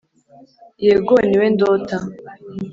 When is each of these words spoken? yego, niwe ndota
yego, 0.85 1.13
niwe 1.27 1.47
ndota 1.53 1.97